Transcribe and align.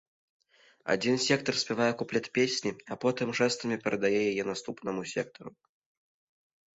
Адзін 0.93 1.15
сектар 1.25 1.55
спявае 1.63 1.89
куплет 1.99 2.25
песні, 2.37 2.71
а 2.95 2.97
потым 3.03 3.29
жэстамі 3.41 3.77
перадае 3.83 4.23
яе 4.31 4.43
наступнаму 4.51 5.01
сектару. 5.13 5.51